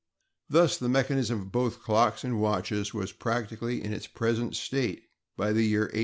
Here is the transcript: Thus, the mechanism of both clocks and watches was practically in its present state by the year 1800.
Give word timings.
Thus, 0.49 0.77
the 0.79 0.89
mechanism 0.89 1.41
of 1.41 1.51
both 1.51 1.83
clocks 1.83 2.23
and 2.23 2.39
watches 2.41 2.91
was 2.91 3.11
practically 3.11 3.83
in 3.83 3.93
its 3.93 4.07
present 4.07 4.55
state 4.55 5.09
by 5.37 5.53
the 5.53 5.61
year 5.61 5.81
1800. 5.81 5.99